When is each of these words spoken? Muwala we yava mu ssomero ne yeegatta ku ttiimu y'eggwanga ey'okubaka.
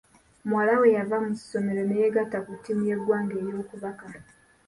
Muwala 0.47 0.73
we 0.81 0.87
yava 0.97 1.17
mu 1.25 1.33
ssomero 1.39 1.81
ne 1.85 1.95
yeegatta 2.01 2.37
ku 2.45 2.51
ttiimu 2.57 2.83
y'eggwanga 2.89 3.35
ey'okubaka. 3.41 4.05